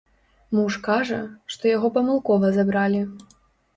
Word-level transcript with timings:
Муж 0.59 0.77
кажа, 0.87 1.19
што 1.55 1.63
яго 1.75 1.93
памылкова 1.99 2.47
забралі. 2.59 3.07